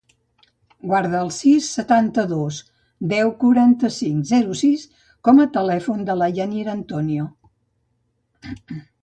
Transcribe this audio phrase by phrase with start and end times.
[0.91, 2.57] Guarda el sis, setanta-dos,
[3.11, 4.87] deu, quaranta-cinc, zero, sis
[5.29, 7.29] com a telèfon de la Yanira Antonio.